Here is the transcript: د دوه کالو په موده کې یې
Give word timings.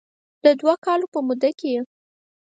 د 0.43 0.45
دوه 0.59 0.73
کالو 0.85 1.05
په 1.13 1.19
موده 1.27 1.51
کې 1.59 1.67
یې 1.75 1.81